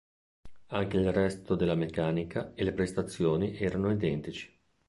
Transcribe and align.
Anche 0.69 0.97
il 0.97 1.13
resto 1.13 1.53
della 1.53 1.75
meccanica 1.75 2.53
e 2.55 2.63
le 2.63 2.73
prestazioni 2.73 3.55
erano 3.59 3.91
identici. 3.91 4.51